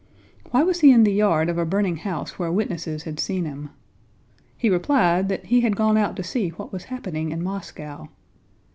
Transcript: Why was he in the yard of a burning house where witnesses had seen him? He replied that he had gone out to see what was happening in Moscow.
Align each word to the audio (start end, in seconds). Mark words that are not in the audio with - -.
Why 0.49 0.63
was 0.63 0.79
he 0.79 0.91
in 0.91 1.03
the 1.03 1.13
yard 1.13 1.47
of 1.47 1.59
a 1.59 1.63
burning 1.63 1.97
house 1.97 2.39
where 2.39 2.51
witnesses 2.51 3.03
had 3.03 3.19
seen 3.19 3.45
him? 3.45 3.69
He 4.57 4.67
replied 4.67 5.29
that 5.29 5.45
he 5.45 5.61
had 5.61 5.75
gone 5.75 5.95
out 5.95 6.15
to 6.15 6.23
see 6.23 6.49
what 6.49 6.73
was 6.73 6.85
happening 6.85 7.29
in 7.29 7.43
Moscow. 7.43 8.07